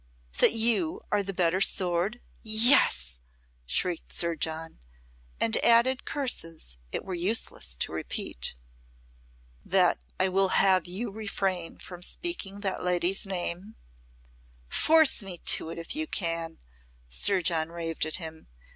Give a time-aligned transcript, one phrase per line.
[0.39, 3.19] "That you are the better sword Yes!"
[3.67, 4.79] shrieked Sir John,
[5.39, 8.55] and added curses it were useless to repeat.
[9.63, 13.75] "That I will have you refrain from speaking that lady's name?"
[14.69, 16.57] "Force me to it, if you can,"
[17.07, 18.47] Sir John raved at him.